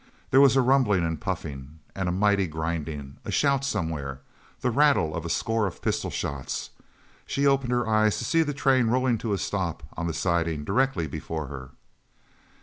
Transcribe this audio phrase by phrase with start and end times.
[0.31, 4.21] There was a rumbling and puffing and a mighty grinding a shout somewhere
[4.61, 6.71] the rattle of a score of pistol shots
[7.27, 10.63] she opened her eyes to see the train rolling to a stop on the siding
[10.63, 11.69] directly before her.